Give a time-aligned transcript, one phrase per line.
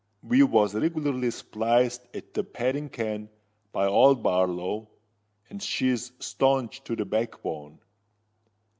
[0.23, 3.29] We was regularly spliced at the padding ken
[3.71, 4.89] by old Barlow;
[5.47, 7.77] and she's staunch to the backbone.